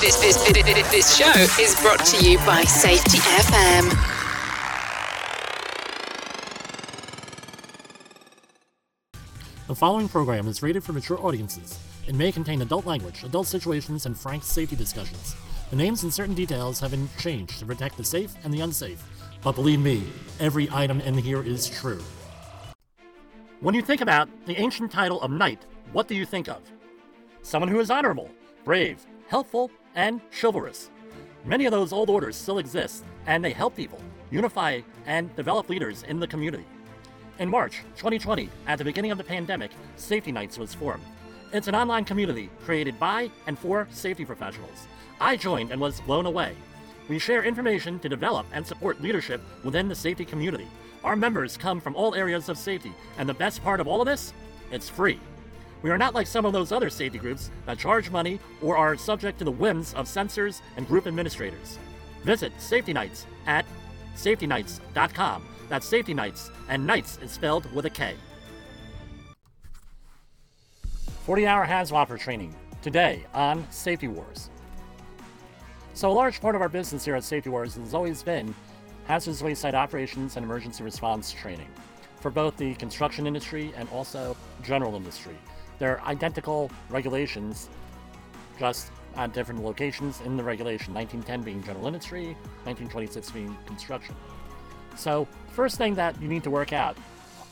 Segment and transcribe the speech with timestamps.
[0.00, 0.36] This, this,
[0.92, 1.28] this, show
[1.60, 3.88] is brought to you by Safety FM.
[9.66, 11.80] The following program is rated for mature audiences.
[12.06, 15.34] It may contain adult language, adult situations, and frank safety discussions.
[15.70, 19.02] The names and certain details have been changed to protect the safe and the unsafe.
[19.42, 20.04] But believe me,
[20.38, 22.00] every item in here is true.
[23.58, 26.62] When you think about the ancient title of knight, what do you think of?
[27.42, 28.30] Someone who is honorable,
[28.64, 30.90] brave, helpful, and chivalrous.
[31.44, 36.04] Many of those old orders still exist, and they help people unify and develop leaders
[36.04, 36.64] in the community.
[37.40, 41.02] In March 2020, at the beginning of the pandemic, Safety Knights was formed.
[41.52, 44.86] It's an online community created by and for safety professionals.
[45.20, 46.54] I joined and was blown away.
[47.08, 50.68] We share information to develop and support leadership within the safety community.
[51.02, 54.06] Our members come from all areas of safety, and the best part of all of
[54.06, 54.32] this?
[54.70, 55.18] It's free.
[55.82, 58.96] We are not like some of those other safety groups that charge money or are
[58.96, 61.78] subject to the whims of censors and group administrators.
[62.24, 63.64] Visit Safety Knights at
[64.16, 65.46] safetyknights.com.
[65.68, 68.14] That's Safety Knights, and Nights is spelled with a K.
[71.24, 74.50] 40 hour HAZWOPER training today on Safety Wars.
[75.94, 78.54] So, a large part of our business here at Safety Wars has always been
[79.06, 81.68] hazardous waste site operations and emergency response training
[82.20, 85.36] for both the construction industry and also general industry.
[85.78, 87.68] They're identical regulations,
[88.58, 94.14] just at different locations in the regulation 1910 being general industry, 1926 being construction.
[94.96, 96.96] So, first thing that you need to work out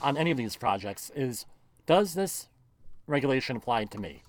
[0.02, 1.46] on any of these projects is
[1.86, 2.48] does this
[3.06, 4.22] regulation apply to me?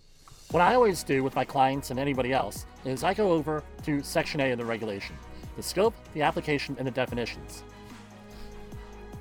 [0.52, 4.02] What I always do with my clients and anybody else is I go over to
[4.02, 5.16] Section A of the regulation
[5.58, 7.64] the scope, the application, and the definitions.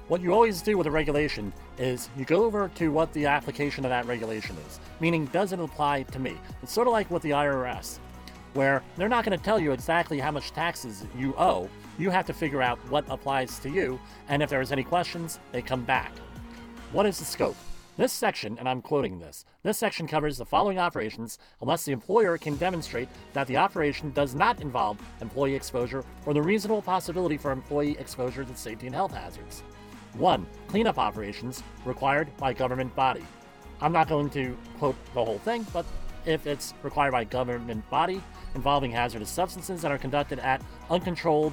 [0.09, 3.85] What you always do with a regulation is you go over to what the application
[3.85, 6.37] of that regulation is, meaning does it apply to me?
[6.63, 7.99] It's sort of like with the IRS,
[8.55, 11.69] where they're not going to tell you exactly how much taxes you owe.
[11.99, 15.63] You have to figure out what applies to you, and if there's any questions, they
[15.63, 16.13] come back.
[16.93, 17.57] What is the scope?
[17.97, 22.37] This section, and I'm quoting this, this section covers the following operations unless the employer
[22.37, 27.53] can demonstrate that the operation does not involve employee exposure or the reasonable possibility for
[27.53, 29.63] employee exposure to safety and health hazards.
[30.19, 30.47] 1.
[30.69, 33.25] Cleanup operations required by government body.
[33.81, 35.85] I'm not going to quote the whole thing, but
[36.25, 38.21] if it's required by government body
[38.55, 41.53] involving hazardous substances that are conducted at uncontrolled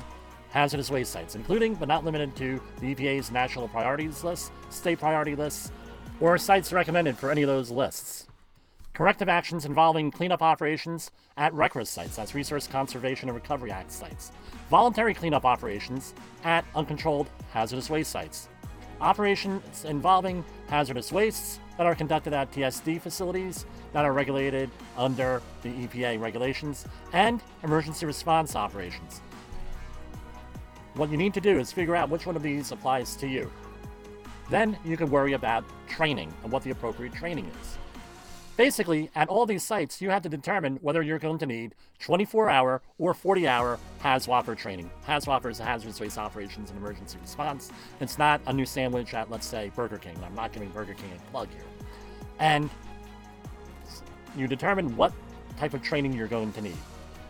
[0.50, 5.36] hazardous waste sites, including but not limited to the EPA's national priorities list, state priority
[5.36, 5.72] lists,
[6.20, 8.28] or sites recommended for any of those lists.
[8.94, 14.32] Corrective actions involving cleanup operations at RCRA sites, that's Resource Conservation and Recovery Act sites.
[14.70, 16.14] Voluntary cleanup operations
[16.44, 18.50] at uncontrolled hazardous waste sites
[19.04, 25.70] operations involving hazardous wastes that are conducted at TSD facilities that are regulated under the
[25.70, 29.22] EPA regulations, and emergency response operations.
[30.96, 33.52] What you need to do is figure out which one of these applies to you.
[34.50, 37.78] Then you can worry about training and what the appropriate training is.
[38.56, 42.52] Basically, at all these sites, you have to determine whether you're going to need 24
[42.52, 44.92] hour or 40 hour HAZWOPER training.
[45.08, 47.72] HAZWOPER is hazardous waste operations and emergency response.
[48.00, 50.16] It's not a new sandwich at, let's say, Burger King.
[50.24, 51.66] I'm not giving Burger King a plug here.
[52.38, 52.70] And
[54.38, 55.14] you determine what
[55.58, 56.78] type of training you're going to need.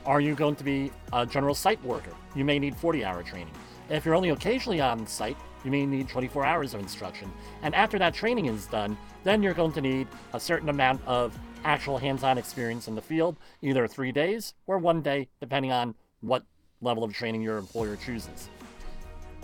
[0.06, 2.12] Are you going to be a general site worker?
[2.36, 3.54] You may need 40 hour training.
[3.90, 7.32] If you're only occasionally on site, you may need 24 hours of instruction.
[7.62, 11.38] And after that training is done, then you're going to need a certain amount of
[11.64, 15.96] actual hands on experience in the field, either three days or one day, depending on
[16.22, 16.44] what
[16.82, 18.50] level of training your employer chooses.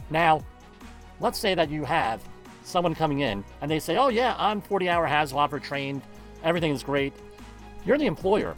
[0.10, 0.44] Now,
[1.20, 2.22] let's say that you have
[2.64, 6.02] someone coming in and they say, Oh, yeah, I'm 40 hour HAZWOPER trained,
[6.44, 7.14] everything is great.
[7.86, 8.56] You're the employer.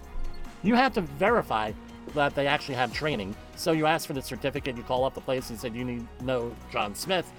[0.64, 1.72] You have to verify
[2.14, 3.36] that they actually have training.
[3.56, 6.08] So you ask for the certificate, you call up the place and said, You need
[6.20, 7.32] to know John Smith.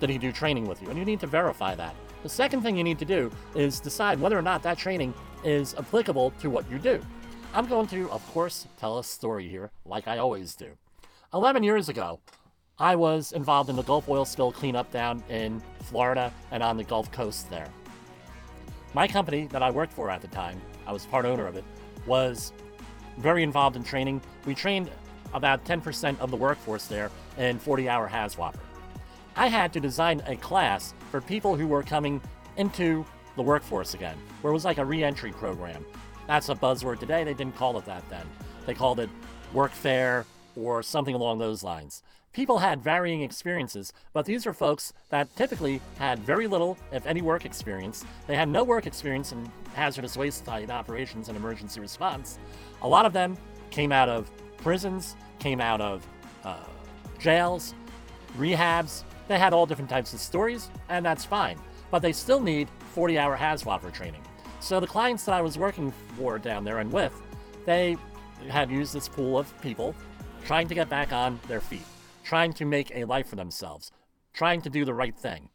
[0.00, 0.88] Did he do training with you?
[0.88, 1.94] And you need to verify that.
[2.22, 5.14] The second thing you need to do is decide whether or not that training
[5.44, 7.00] is applicable to what you do.
[7.52, 10.68] I'm going to, of course, tell a story here, like I always do.
[11.34, 12.20] 11 years ago,
[12.78, 16.84] I was involved in the Gulf oil spill cleanup down in Florida and on the
[16.84, 17.68] Gulf Coast there.
[18.94, 21.64] My company that I worked for at the time, I was part owner of it,
[22.06, 22.52] was
[23.18, 24.20] very involved in training.
[24.46, 24.90] We trained
[25.32, 28.58] about 10% of the workforce there in 40 hour HAZWOPER.
[29.36, 32.20] I had to design a class for people who were coming
[32.56, 33.04] into
[33.36, 35.84] the workforce again, where it was like a re entry program.
[36.26, 37.24] That's a buzzword today.
[37.24, 38.26] They didn't call it that then.
[38.66, 39.08] They called it
[39.54, 40.24] workfare
[40.56, 42.02] or something along those lines.
[42.32, 47.22] People had varying experiences, but these are folks that typically had very little, if any,
[47.22, 48.04] work experience.
[48.28, 52.38] They had no work experience in hazardous waste site operations and emergency response.
[52.82, 53.36] A lot of them
[53.70, 56.06] came out of prisons, came out of
[56.44, 56.56] uh,
[57.18, 57.74] jails,
[58.38, 59.02] rehabs.
[59.26, 61.58] They had all different types of stories, and that's fine.
[61.90, 64.22] But they still need 40 hour HAZWOPER training.
[64.60, 67.20] So the clients that I was working for down there and with,
[67.66, 67.96] they
[68.48, 69.96] had used this pool of people
[70.44, 71.84] trying to get back on their feet,
[72.24, 73.92] trying to make a life for themselves,
[74.32, 75.48] trying to do the right thing.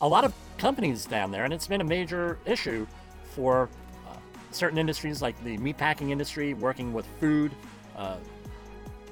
[0.00, 2.86] A lot of companies down there, and it's been a major issue
[3.34, 3.68] for
[4.08, 4.16] uh,
[4.50, 7.52] certain industries like the meatpacking industry, working with food,
[7.96, 8.16] uh,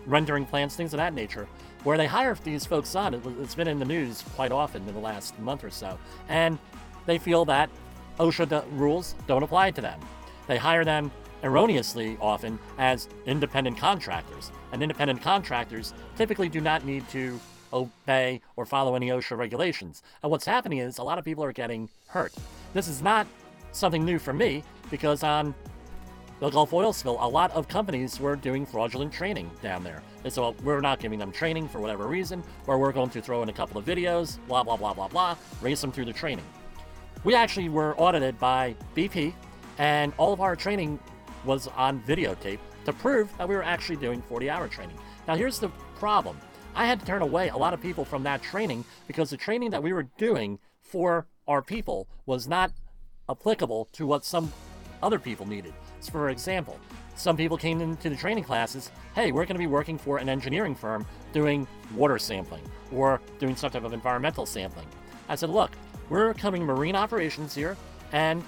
[0.07, 1.47] rendering plants, things of that nature,
[1.85, 3.15] where they hire these folks on.
[3.15, 5.99] It, has been in the news quite often in the last month or so,
[6.29, 6.59] and
[7.07, 7.71] they feel that
[8.19, 10.01] OSHA rules don't apply to them.
[10.47, 11.11] They hire them
[11.43, 17.39] erroneously often as independent contractors, and independent contractors typically do not need to
[17.73, 20.03] obey or follow any OSHA regulations.
[20.23, 22.33] And what's happening is a lot of people are getting hurt.
[22.75, 23.27] This is not
[23.73, 25.55] something new for me because on
[26.41, 30.03] the Gulf oil spill, a lot of companies were doing fraudulent training down there.
[30.25, 33.43] And so we're not giving them training for whatever reason, or we're going to throw
[33.43, 36.45] in a couple of videos, blah, blah, blah, blah, blah, race them through the training.
[37.25, 39.33] We actually were audited by BP,
[39.79, 41.01] and all of our training
[41.49, 44.97] was on videotape to prove that we were actually doing 40 hour training.
[45.27, 46.39] Now, here's the problem
[46.77, 49.71] I had to turn away a lot of people from that training because the training
[49.71, 52.71] that we were doing for our people was not
[53.29, 54.53] applicable to what some
[55.03, 55.73] other people needed.
[56.01, 56.79] So for example,
[57.17, 60.29] some people came into the training classes, hey, we're going to be working for an
[60.29, 61.67] engineering firm doing
[61.97, 62.63] water sampling
[62.93, 64.87] or doing some type of environmental sampling.
[65.29, 65.73] I said, look,
[66.11, 67.77] we're coming marine operations here
[68.13, 68.45] and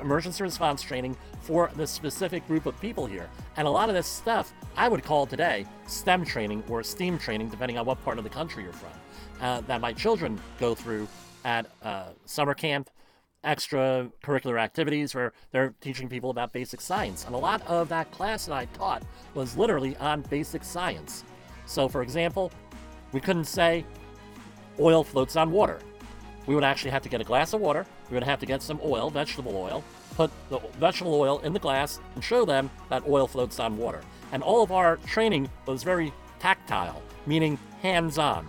[0.00, 3.28] emergency response training for the specific group of people here.
[3.56, 7.48] And a lot of this stuff I would call today STEM training or STEAM training,
[7.48, 8.90] depending on what part of the country you're from,
[9.40, 11.08] uh, that my children go through
[11.44, 12.90] at uh, summer camp,
[13.44, 17.26] extracurricular activities where they're teaching people about basic science.
[17.26, 19.02] And a lot of that class that I taught
[19.34, 21.24] was literally on basic science.
[21.66, 22.50] So, for example,
[23.12, 23.84] we couldn't say
[24.80, 25.78] oil floats on water
[26.46, 28.62] we would actually have to get a glass of water, we would have to get
[28.62, 29.84] some oil, vegetable oil,
[30.16, 34.00] put the vegetable oil in the glass, and show them that oil floats on water.
[34.32, 38.46] And all of our training was very tactile, meaning hands on,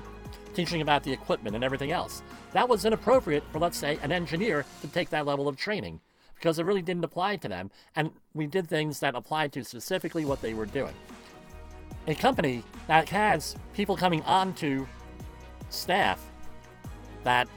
[0.54, 2.22] teaching about the equipment and everything else.
[2.54, 6.00] That was inappropriate for, let's say, an engineer to take that level of training
[6.36, 10.26] because it really didn't apply to them, and we did things that applied to specifically
[10.26, 10.94] what they were doing.
[12.08, 14.86] A company that has people coming onto
[15.70, 16.24] staff
[17.24, 17.48] that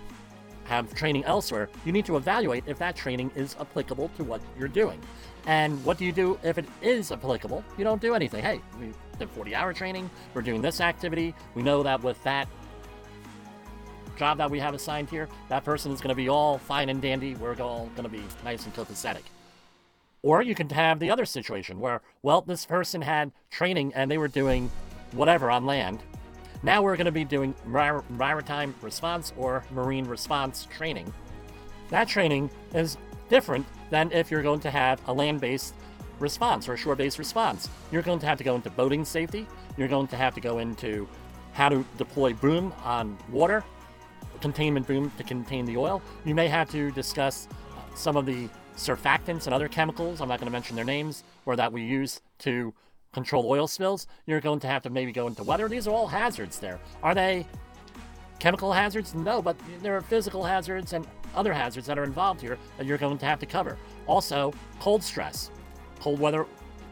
[0.68, 4.68] have training elsewhere, you need to evaluate if that training is applicable to what you're
[4.68, 5.00] doing.
[5.46, 7.64] And what do you do if it is applicable?
[7.78, 8.42] You don't do anything.
[8.42, 11.34] Hey, we did 40 hour training, we're doing this activity.
[11.54, 12.48] We know that with that
[14.18, 17.00] job that we have assigned here, that person is going to be all fine and
[17.00, 17.34] dandy.
[17.36, 19.22] We're all going to be nice and copacetic.
[20.22, 24.18] Or you can have the other situation where, well, this person had training and they
[24.18, 24.70] were doing
[25.12, 26.02] whatever on land,
[26.62, 31.12] now we're going to be doing mar- maritime response or marine response training.
[31.90, 32.96] That training is
[33.28, 35.74] different than if you're going to have a land based
[36.18, 37.68] response or a shore based response.
[37.92, 39.46] You're going to have to go into boating safety,
[39.76, 41.08] you're going to have to go into
[41.52, 43.64] how to deploy boom on water,
[44.40, 46.02] containment boom to contain the oil.
[46.24, 50.38] You may have to discuss uh, some of the surfactants and other chemicals, I'm not
[50.38, 52.72] going to mention their names, or that we use to
[53.12, 55.68] control oil spills, you're going to have to maybe go into weather.
[55.68, 56.78] These are all hazards there.
[57.02, 57.46] Are they
[58.38, 59.14] chemical hazards?
[59.14, 62.98] No, but there are physical hazards and other hazards that are involved here that you're
[62.98, 63.76] going to have to cover.
[64.06, 65.50] Also, cold stress,
[66.00, 66.46] cold weather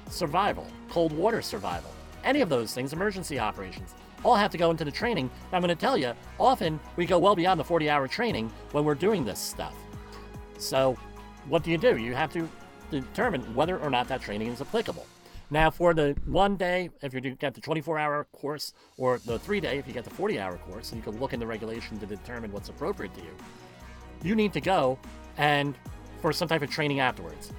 [0.08, 1.90] survival, cold water survival.
[2.24, 3.94] Any of those things, emergency operations,
[4.24, 5.30] all have to go into the training.
[5.52, 8.84] I'm going to tell you, often we go well beyond the 40 hour training when
[8.84, 9.74] we're doing this stuff.
[10.58, 10.96] So,
[11.48, 11.96] what do you do?
[11.96, 12.48] You have to
[12.90, 15.06] determine whether or not that training is applicable.
[15.50, 19.60] Now, for the one day, if you get the 24 hour course, or the three
[19.60, 21.98] day, if you get the 40 hour course, and you can look in the regulation
[22.00, 23.30] to determine what's appropriate to you,
[24.22, 24.98] you need to go
[25.36, 25.76] and
[26.20, 27.52] for some type of training afterwards.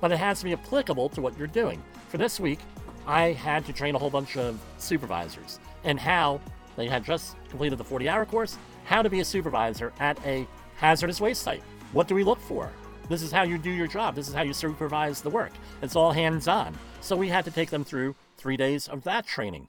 [0.00, 1.82] But it has to be applicable to what you're doing.
[2.08, 2.60] For this week,
[3.06, 6.40] I had to train a whole bunch of supervisors and how
[6.76, 10.46] they had just completed the 40 hour course, how to be a supervisor at a
[10.76, 11.62] hazardous waste site.
[11.92, 12.72] What do we look for?
[13.08, 14.14] This is how you do your job.
[14.14, 15.52] This is how you supervise the work.
[15.82, 16.76] It's all hands on.
[17.04, 19.68] So we had to take them through three days of that training.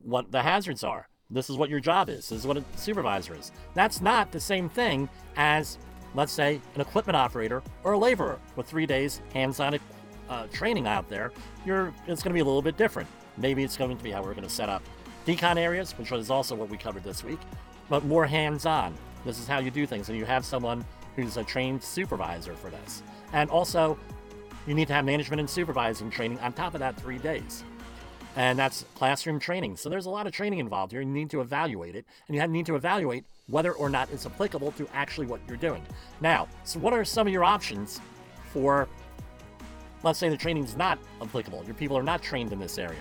[0.00, 1.08] What the hazards are.
[1.28, 2.28] This is what your job is.
[2.28, 3.50] This is what a supervisor is.
[3.74, 5.76] That's not the same thing as,
[6.14, 9.80] let's say, an equipment operator or a laborer with three days hands-on
[10.28, 11.32] uh, training out there.
[11.66, 13.08] You're, it's going to be a little bit different.
[13.36, 14.84] Maybe it's going to be how we're going to set up
[15.26, 17.40] decon areas, which is also what we covered this week,
[17.88, 18.94] but more hands-on.
[19.24, 20.84] This is how you do things, and you have someone
[21.16, 23.02] who's a trained supervisor for this.
[23.32, 23.98] And also,
[24.66, 27.64] you need to have management and supervising training on top of that three days.
[28.36, 29.76] And that's classroom training.
[29.76, 31.00] So there's a lot of training involved here.
[31.00, 34.72] You need to evaluate it, and you need to evaluate whether or not it's applicable
[34.72, 35.82] to actually what you're doing.
[36.20, 38.00] Now, so what are some of your options
[38.52, 38.88] for,
[40.04, 41.64] let's say the training is not applicable?
[41.64, 43.00] Your people are not trained in this area.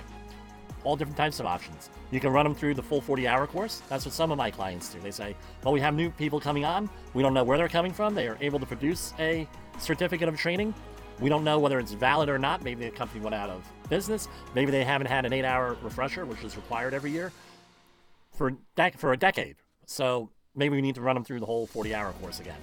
[0.84, 1.89] All different types of options.
[2.10, 3.84] You can run them through the full 40 hour course.
[3.89, 5.00] That's what some of my clients do.
[5.00, 6.89] They say, well, we have new people coming on.
[7.13, 8.16] We don't know where they're coming from.
[8.16, 9.48] They are able to produce a
[9.78, 10.74] certificate of training.
[11.22, 12.64] We don't know whether it's valid or not.
[12.64, 14.28] Maybe the company went out of business.
[14.56, 17.32] Maybe they haven't had an eight hour refresher, which is required every year
[18.32, 19.58] for, dec- for a decade.
[19.86, 22.60] So maybe we need to run them through the whole 40 hour course again.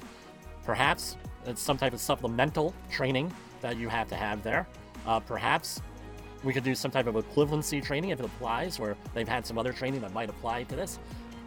[0.65, 4.67] Perhaps it's some type of supplemental training that you have to have there.
[5.07, 5.81] Uh, perhaps
[6.43, 9.59] we could do some type of equivalency training if it applies, where they've had some
[9.59, 10.99] other training that might apply to this.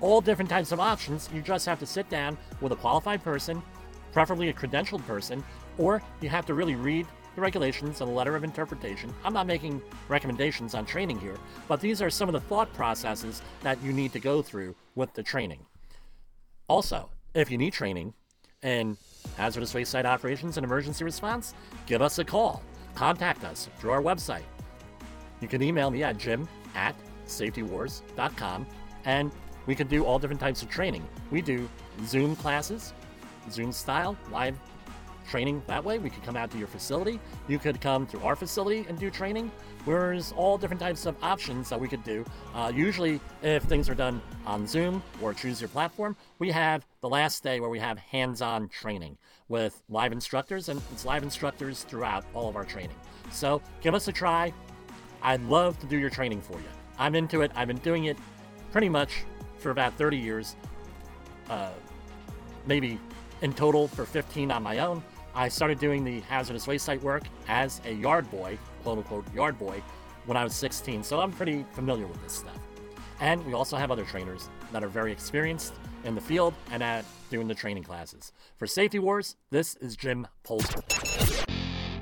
[0.02, 1.30] All different types of options.
[1.34, 3.62] You just have to sit down with a qualified person,
[4.12, 5.44] preferably a credentialed person,
[5.78, 9.14] or you have to really read the regulations and the letter of interpretation.
[9.24, 11.38] I'm not making recommendations on training here,
[11.68, 15.14] but these are some of the thought processes that you need to go through with
[15.14, 15.66] the training.
[16.68, 18.14] Also, if you need training
[18.64, 18.98] in
[19.38, 21.54] hazardous waste site operations and emergency response,
[21.86, 22.62] give us a call.
[22.96, 24.44] Contact us through our website.
[25.42, 28.66] You can email me at jim at safetywars.com
[29.06, 29.32] and
[29.66, 31.08] we can do all different types of training.
[31.32, 31.70] We do
[32.06, 32.94] Zoom classes,
[33.52, 34.58] Zoom style, live
[35.30, 36.00] training that way.
[36.00, 37.20] We could come out to your facility.
[37.48, 39.52] You could come to our facility and do training.
[39.86, 42.26] There's all different types of options that we could do.
[42.54, 47.10] Uh, usually, if things are done on Zoom or choose your platform, we have the
[47.10, 51.84] last day where we have hands on training with live instructors, and it's live instructors
[51.84, 52.96] throughout all of our training.
[53.32, 54.54] So give us a try.
[55.22, 56.70] I'd love to do your training for you.
[56.98, 57.52] I'm into it.
[57.56, 58.18] I've been doing it
[58.72, 59.24] pretty much
[59.58, 60.56] for about 30 years,
[61.50, 61.72] uh,
[62.66, 63.00] maybe
[63.42, 65.04] in total for 15 on my own.
[65.36, 69.58] I started doing the hazardous waste site work as a yard boy, quote unquote yard
[69.58, 69.82] boy,
[70.26, 72.58] when I was 16, so I'm pretty familiar with this stuff.
[73.20, 77.06] And we also have other trainers that are very experienced in the field and at
[77.30, 78.32] doing the training classes.
[78.58, 81.29] For Safety Wars, this is Jim Polster.